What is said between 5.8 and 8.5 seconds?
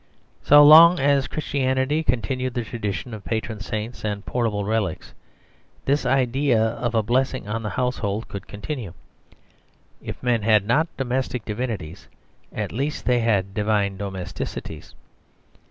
this idea of a blessing on the household could